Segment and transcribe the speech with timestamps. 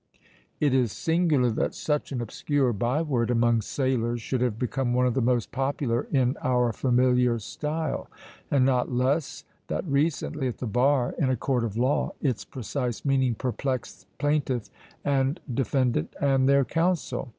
[0.59, 5.13] '"It is singular that such an obscure byword among sailors should have become one of
[5.13, 8.09] the most popular in our familiar style;
[8.49, 13.05] and not less, that recently at the bar, in a court of law, its precise
[13.05, 14.71] meaning perplexed plaintiff
[15.05, 17.29] and defendant and their counsel.